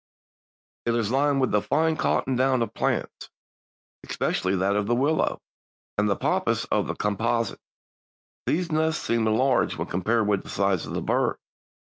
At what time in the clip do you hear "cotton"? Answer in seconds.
1.95-2.35